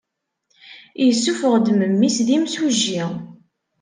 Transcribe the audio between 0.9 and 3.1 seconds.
Yessuffeɣ-d memmi-s d imsujji.